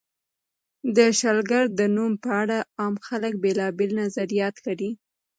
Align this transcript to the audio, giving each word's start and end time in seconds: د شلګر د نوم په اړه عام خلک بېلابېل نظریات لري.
د 0.95 0.97
شلګر 1.19 1.65
د 1.79 1.81
نوم 1.95 2.13
په 2.23 2.29
اړه 2.43 2.57
عام 2.79 2.95
خلک 3.07 3.33
بېلابېل 3.43 3.91
نظریات 4.01 4.55
لري. 4.65 4.91